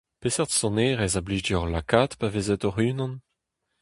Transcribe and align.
Peseurt 0.21 0.51
sonerezh 0.59 1.19
a 1.19 1.21
blij 1.25 1.43
deoc'h 1.45 1.69
lakaat 1.73 2.11
pa 2.19 2.27
vezit 2.33 2.63
hoc'h-unan? 2.65 3.13